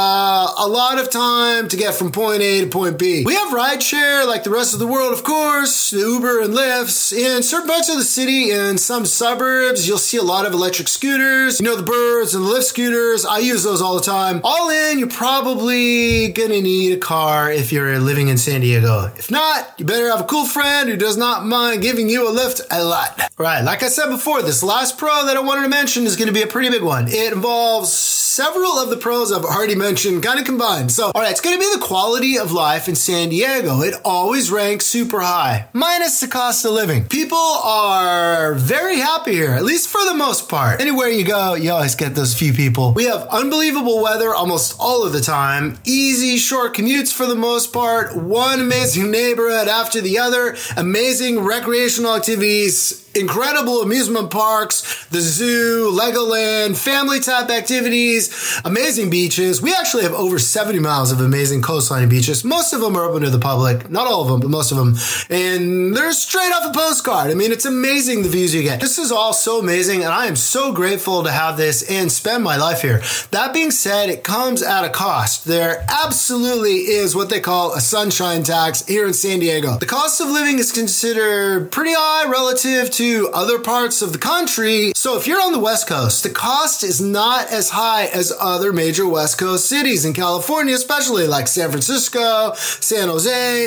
a 0.57 0.67
lot 0.67 0.99
of 0.99 1.09
time 1.09 1.69
to 1.69 1.77
get 1.77 1.95
from 1.95 2.11
point 2.11 2.41
A 2.41 2.59
to 2.59 2.67
point 2.67 2.99
B. 2.99 3.23
We 3.25 3.35
have 3.35 3.53
rideshare 3.53 4.27
like 4.27 4.43
the 4.43 4.49
rest 4.49 4.73
of 4.73 4.79
the 4.79 4.87
world, 4.87 5.13
of 5.13 5.23
course, 5.23 5.91
the 5.91 5.99
Uber 5.99 6.41
and 6.41 6.53
Lyfts. 6.53 7.13
In 7.13 7.41
certain 7.41 7.69
parts 7.69 7.87
of 7.87 7.95
the 7.95 8.03
city, 8.03 8.51
and 8.51 8.77
some 8.77 9.05
suburbs, 9.05 9.87
you'll 9.87 9.97
see 9.97 10.17
a 10.17 10.23
lot 10.23 10.45
of 10.45 10.51
electric 10.51 10.89
scooters. 10.89 11.61
You 11.61 11.67
know, 11.67 11.77
the 11.77 11.83
birds 11.83 12.35
and 12.35 12.43
the 12.43 12.49
Lyft 12.49 12.63
scooters. 12.63 13.25
I 13.25 13.37
use 13.39 13.63
those 13.63 13.81
all 13.81 13.95
the 13.95 14.01
time. 14.01 14.41
All 14.43 14.69
in, 14.69 14.99
you're 14.99 15.07
probably 15.07 16.27
going 16.33 16.49
to 16.49 16.61
need 16.61 16.91
a 16.91 16.99
car 16.99 17.49
if 17.49 17.71
you're 17.71 17.97
living 17.99 18.27
in 18.27 18.37
San 18.37 18.59
Diego. 18.59 19.09
If 19.15 19.31
not, 19.31 19.36
not, 19.37 19.73
you 19.77 19.85
better 19.85 20.09
have 20.09 20.21
a 20.21 20.25
cool 20.25 20.45
friend 20.45 20.89
who 20.89 20.97
does 20.97 21.15
not 21.15 21.45
mind 21.45 21.81
giving 21.83 22.09
you 22.09 22.27
a 22.27 22.31
lift 22.31 22.61
a 22.71 22.83
lot. 22.83 23.21
Right, 23.37 23.61
like 23.61 23.83
I 23.83 23.89
said 23.89 24.09
before, 24.09 24.41
this 24.41 24.63
last 24.63 24.97
pro 24.97 25.25
that 25.25 25.37
I 25.37 25.41
wanted 25.41 25.61
to 25.61 25.69
mention 25.69 26.05
is 26.05 26.15
going 26.15 26.27
to 26.27 26.33
be 26.33 26.41
a 26.41 26.47
pretty 26.47 26.69
big 26.69 26.81
one. 26.81 27.07
It 27.07 27.33
involves 27.33 27.91
several 28.37 28.73
of 28.73 28.91
the 28.91 28.97
pros 28.97 29.31
I've 29.31 29.43
already 29.43 29.73
mentioned 29.73 30.21
kind 30.21 30.39
of 30.39 30.45
combined. 30.45 30.91
So, 30.91 31.05
all 31.05 31.21
right, 31.21 31.31
it's 31.31 31.41
going 31.41 31.55
to 31.55 31.59
be 31.59 31.73
the 31.73 31.83
quality 31.83 32.37
of 32.37 32.51
life 32.51 32.87
in 32.87 32.93
San 32.93 33.29
Diego. 33.29 33.81
It 33.81 33.95
always 34.05 34.51
ranks 34.51 34.85
super 34.85 35.21
high, 35.21 35.69
minus 35.73 36.19
the 36.19 36.27
cost 36.27 36.63
of 36.63 36.73
living. 36.73 37.07
People 37.07 37.39
are 37.39 38.53
very 38.53 38.97
happy 38.97 39.31
here, 39.31 39.53
at 39.53 39.63
least 39.63 39.89
for 39.89 40.05
the 40.05 40.13
most 40.13 40.49
part. 40.49 40.79
Anywhere 40.79 41.07
you 41.07 41.25
go, 41.25 41.55
you 41.55 41.71
always 41.71 41.95
get 41.95 42.13
those 42.13 42.37
few 42.37 42.53
people. 42.53 42.93
We 42.93 43.05
have 43.05 43.27
unbelievable 43.29 44.03
weather 44.03 44.35
almost 44.35 44.75
all 44.79 45.03
of 45.03 45.13
the 45.13 45.21
time, 45.21 45.79
easy, 45.83 46.37
short 46.37 46.75
commutes 46.75 47.11
for 47.11 47.25
the 47.25 47.33
most 47.33 47.73
part, 47.73 48.15
one 48.15 48.59
amazing 48.59 49.09
neighborhood 49.09 49.67
after 49.67 49.99
the 49.99 50.19
other, 50.19 50.55
amazing 50.77 51.39
recreational 51.39 52.15
activities 52.15 53.06
incredible 53.19 53.81
amusement 53.81 54.31
parks, 54.31 55.05
the 55.07 55.19
zoo, 55.19 55.91
Legoland, 55.91 56.77
family 56.77 57.19
type 57.19 57.49
activities, 57.49 58.61
amazing 58.63 59.09
beaches. 59.09 59.61
We 59.61 59.73
actually 59.73 60.03
have 60.03 60.13
over 60.13 60.39
70 60.39 60.79
miles 60.79 61.11
of 61.11 61.19
amazing 61.19 61.61
coastline 61.61 62.07
beaches. 62.09 62.43
Most 62.43 62.73
of 62.73 62.81
them 62.81 62.95
are 62.95 63.03
open 63.03 63.23
to 63.23 63.29
the 63.29 63.39
public, 63.39 63.89
not 63.89 64.07
all 64.07 64.21
of 64.21 64.27
them, 64.27 64.39
but 64.39 64.49
most 64.49 64.71
of 64.71 64.77
them. 64.77 64.95
And 65.29 65.95
they're 65.95 66.11
straight 66.11 66.51
off 66.53 66.69
a 66.69 66.77
postcard. 66.77 67.31
I 67.31 67.33
mean, 67.33 67.51
it's 67.51 67.65
amazing 67.65 68.23
the 68.23 68.29
views 68.29 68.53
you 68.53 68.63
get. 68.63 68.79
This 68.79 68.97
is 68.97 69.11
all 69.11 69.33
so 69.33 69.59
amazing, 69.59 70.03
and 70.03 70.13
I 70.13 70.27
am 70.27 70.35
so 70.35 70.71
grateful 70.71 71.23
to 71.23 71.31
have 71.31 71.57
this 71.57 71.89
and 71.89 72.11
spend 72.11 72.43
my 72.43 72.57
life 72.57 72.81
here. 72.81 73.01
That 73.31 73.53
being 73.53 73.71
said, 73.71 74.09
it 74.09 74.23
comes 74.23 74.61
at 74.61 74.85
a 74.85 74.89
cost. 74.89 75.45
There 75.45 75.85
absolutely 75.89 76.75
is 76.75 77.15
what 77.15 77.29
they 77.29 77.39
call 77.39 77.73
a 77.73 77.81
sunshine 77.81 78.43
tax 78.43 78.85
here 78.85 79.07
in 79.07 79.13
San 79.13 79.39
Diego. 79.39 79.77
The 79.77 79.85
cost 79.85 80.21
of 80.21 80.27
living 80.27 80.59
is 80.59 80.71
considered 80.71 81.71
pretty 81.71 81.93
high 81.93 82.29
relative 82.29 82.91
to 82.91 83.05
other 83.33 83.59
parts 83.59 84.01
of 84.01 84.13
the 84.13 84.19
country. 84.19 84.91
So 84.95 85.17
if 85.17 85.27
you're 85.27 85.41
on 85.41 85.51
the 85.51 85.59
West 85.59 85.87
Coast, 85.87 86.23
the 86.23 86.29
cost 86.29 86.83
is 86.83 86.99
not 86.99 87.51
as 87.51 87.69
high 87.69 88.05
as 88.07 88.33
other 88.39 88.73
major 88.73 89.07
West 89.07 89.37
Coast 89.37 89.67
cities 89.67 90.05
in 90.05 90.13
California, 90.13 90.75
especially 90.75 91.27
like 91.27 91.47
San 91.47 91.69
Francisco, 91.69 92.53
San 92.55 93.07
Jose. 93.07 93.65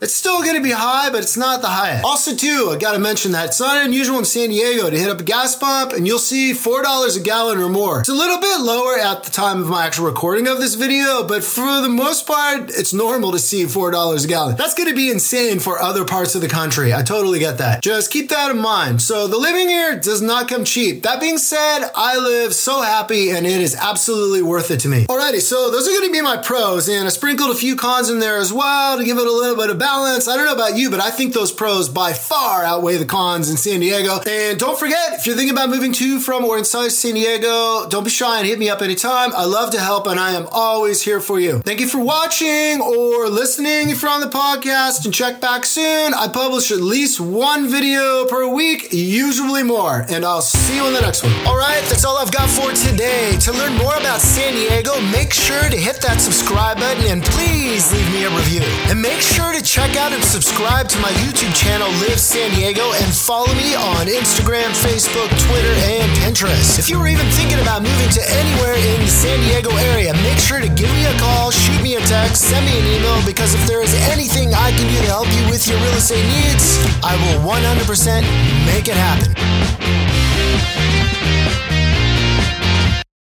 It's 0.00 0.14
still 0.14 0.42
going 0.42 0.56
to 0.56 0.62
be 0.62 0.70
high, 0.70 1.10
but 1.10 1.22
it's 1.22 1.36
not 1.36 1.60
the 1.60 1.68
highest. 1.68 2.04
Also, 2.04 2.34
too, 2.34 2.70
I 2.72 2.76
got 2.78 2.92
to 2.92 2.98
mention 2.98 3.32
that 3.32 3.46
it's 3.46 3.60
not 3.60 3.84
unusual 3.84 4.18
in 4.18 4.24
San 4.24 4.50
Diego 4.50 4.88
to 4.88 4.98
hit 4.98 5.10
up 5.10 5.20
a 5.20 5.24
gas 5.24 5.56
pump 5.56 5.92
and 5.92 6.06
you'll 6.06 6.18
see 6.18 6.52
$4 6.52 7.16
a 7.16 7.20
gallon 7.20 7.58
or 7.58 7.68
more. 7.68 8.00
It's 8.00 8.08
a 8.08 8.14
little 8.14 8.40
bit 8.40 8.60
lower 8.60 8.98
at 8.98 9.24
the 9.24 9.30
time 9.30 9.60
of 9.60 9.68
my 9.68 9.86
actual 9.86 10.06
recording 10.06 10.46
of 10.46 10.58
this 10.58 10.74
video, 10.74 11.26
but 11.26 11.44
for 11.44 11.80
the 11.80 11.88
most 11.88 12.26
part, 12.26 12.70
it's 12.70 12.92
normal 12.92 13.32
to 13.32 13.38
see 13.38 13.64
$4 13.64 14.24
a 14.24 14.28
gallon. 14.28 14.56
That's 14.56 14.74
going 14.74 14.88
to 14.88 14.94
be 14.94 15.10
insane 15.10 15.58
for 15.60 15.80
other 15.80 16.04
parts 16.04 16.34
of 16.34 16.40
the 16.40 16.48
country. 16.48 16.94
I 16.94 17.02
totally 17.02 17.38
get 17.38 17.58
that. 17.58 17.82
Just 17.82 18.10
keep 18.10 18.28
that 18.30 18.50
in 18.50 18.59
mind. 18.60 19.02
So 19.02 19.26
the 19.26 19.38
living 19.38 19.68
here 19.68 19.98
does 19.98 20.22
not 20.22 20.48
come 20.48 20.64
cheap. 20.64 21.02
That 21.02 21.20
being 21.20 21.38
said, 21.38 21.90
I 21.94 22.18
live 22.18 22.54
so 22.54 22.82
happy 22.82 23.30
and 23.30 23.46
it 23.46 23.60
is 23.60 23.74
absolutely 23.74 24.42
worth 24.42 24.70
it 24.70 24.80
to 24.80 24.88
me. 24.88 25.06
Alrighty, 25.06 25.40
so 25.40 25.70
those 25.70 25.86
are 25.86 25.90
going 25.90 26.08
to 26.08 26.12
be 26.12 26.20
my 26.20 26.36
pros 26.36 26.88
and 26.88 27.06
I 27.06 27.10
sprinkled 27.10 27.50
a 27.50 27.54
few 27.54 27.76
cons 27.76 28.10
in 28.10 28.18
there 28.18 28.38
as 28.38 28.52
well 28.52 28.98
to 28.98 29.04
give 29.04 29.18
it 29.18 29.26
a 29.26 29.32
little 29.32 29.56
bit 29.56 29.70
of 29.70 29.78
balance. 29.78 30.28
I 30.28 30.36
don't 30.36 30.46
know 30.46 30.54
about 30.54 30.76
you, 30.76 30.90
but 30.90 31.00
I 31.00 31.10
think 31.10 31.34
those 31.34 31.52
pros 31.52 31.88
by 31.88 32.12
far 32.12 32.64
outweigh 32.64 32.96
the 32.96 33.06
cons 33.06 33.50
in 33.50 33.56
San 33.56 33.80
Diego. 33.80 34.20
And 34.26 34.58
don't 34.58 34.78
forget, 34.78 35.14
if 35.14 35.26
you're 35.26 35.36
thinking 35.36 35.56
about 35.56 35.70
moving 35.70 35.92
to, 35.94 36.20
from, 36.20 36.44
or 36.44 36.58
inside 36.58 36.88
San 36.92 37.14
Diego, 37.14 37.88
don't 37.88 38.04
be 38.04 38.10
shy 38.10 38.38
and 38.38 38.46
hit 38.46 38.58
me 38.58 38.68
up 38.68 38.82
anytime. 38.82 39.32
I 39.34 39.44
love 39.44 39.72
to 39.72 39.80
help 39.80 40.06
and 40.06 40.20
I 40.20 40.32
am 40.32 40.46
always 40.52 41.02
here 41.02 41.20
for 41.20 41.40
you. 41.40 41.58
Thank 41.60 41.80
you 41.80 41.88
for 41.88 42.02
watching 42.02 42.80
or 42.80 43.28
listening 43.28 43.90
if 43.90 44.02
you're 44.02 44.10
on 44.10 44.20
the 44.20 44.26
podcast 44.26 45.04
and 45.04 45.14
check 45.14 45.40
back 45.40 45.64
soon. 45.64 46.14
I 46.14 46.28
publish 46.28 46.70
at 46.70 46.80
least 46.80 47.20
one 47.20 47.68
video 47.68 48.26
per 48.26 48.46
week, 48.50 48.92
usually 48.92 49.62
more. 49.62 50.04
And 50.08 50.24
I'll 50.24 50.42
see 50.42 50.76
you 50.76 50.86
in 50.86 50.92
the 50.92 51.00
next 51.00 51.22
one. 51.22 51.32
All 51.46 51.56
right, 51.56 51.82
that's 51.88 52.04
all 52.04 52.18
I've 52.18 52.32
got 52.32 52.48
for 52.50 52.72
today. 52.72 53.36
To 53.46 53.52
learn 53.52 53.74
more 53.78 53.94
about 53.96 54.20
San 54.20 54.54
Diego, 54.54 55.00
make 55.10 55.32
sure 55.32 55.70
to 55.70 55.76
hit 55.76 56.00
that 56.02 56.20
subscribe 56.20 56.78
button 56.78 57.06
and 57.06 57.22
please 57.22 57.92
leave 57.92 58.10
me 58.12 58.24
a 58.24 58.30
review. 58.30 58.62
And 58.90 59.00
make 59.00 59.20
sure 59.20 59.52
to 59.52 59.62
check 59.62 59.96
out 59.96 60.12
and 60.12 60.22
subscribe 60.24 60.88
to 60.88 60.98
my 60.98 61.10
YouTube 61.22 61.54
channel, 61.54 61.88
Live 62.02 62.18
San 62.20 62.50
Diego, 62.56 62.82
and 62.82 63.10
follow 63.14 63.50
me 63.54 63.74
on 63.74 64.06
Instagram, 64.10 64.68
Facebook, 64.82 65.30
Twitter, 65.46 65.74
and 65.86 66.08
Pinterest. 66.20 66.78
If 66.78 66.90
you 66.90 66.98
were 66.98 67.08
even 67.08 67.26
thinking 67.38 67.60
about 67.60 67.82
moving 67.82 68.10
to 68.18 68.22
anywhere 68.26 68.74
in 68.74 69.00
the 69.00 69.12
San 69.12 69.38
Diego 69.46 69.70
area, 69.94 70.12
make 70.26 70.38
sure 70.38 70.60
to 70.60 70.68
give 70.68 70.90
me 70.98 71.06
a 71.06 71.14
call, 71.18 71.50
shoot 71.50 71.80
me 71.82 71.96
a 71.96 72.02
text, 72.04 72.50
send 72.50 72.66
me 72.66 72.74
an 72.78 72.86
email, 72.98 73.18
because 73.24 73.54
if 73.54 73.62
there 73.66 73.82
is 73.82 73.94
anything 74.10 74.52
I 74.54 74.72
can 74.72 74.86
do 74.90 74.98
to 75.06 75.10
help 75.10 75.28
you 75.36 75.44
with 75.48 75.66
your 75.68 75.78
real 75.78 75.96
estate 75.96 76.26
needs, 76.40 76.80
I 77.02 77.14
will 77.16 77.46
100% 77.46 78.39
make 78.66 78.88
it 78.88 78.94
happen. 78.94 79.99